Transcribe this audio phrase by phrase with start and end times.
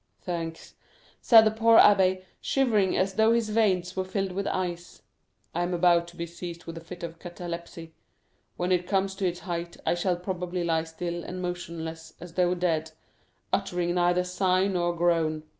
[0.23, 0.73] "Thanks,"
[1.21, 5.03] said the poor abbé, shivering as though his veins were filled with ice.
[5.53, 7.93] "I am about to be seized with a fit of catalepsy;
[8.57, 12.55] when it comes to its height I shall probably lie still and motionless as though
[12.55, 12.93] dead,
[13.53, 15.43] uttering neither sigh nor groan.